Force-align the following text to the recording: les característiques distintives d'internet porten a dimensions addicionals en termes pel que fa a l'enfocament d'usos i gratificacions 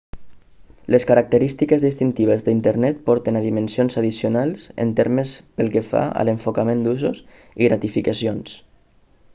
les 0.93 1.03
característiques 1.09 1.83
distintives 1.87 2.45
d'internet 2.47 3.03
porten 3.09 3.37
a 3.39 3.43
dimensions 3.43 3.99
addicionals 4.01 4.65
en 4.85 4.95
termes 5.01 5.35
pel 5.59 5.71
que 5.77 5.85
fa 5.93 6.03
a 6.23 6.27
l'enfocament 6.27 6.83
d'usos 6.87 7.23
i 7.61 7.71
gratificacions 7.71 8.61